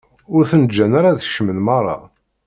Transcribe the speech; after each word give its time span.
Ur 0.35 0.43
ten-ǧǧan 0.49 0.91
ara 0.99 1.09
ad 1.11 1.19
kecmen 1.25 1.59
merra. 1.65 1.97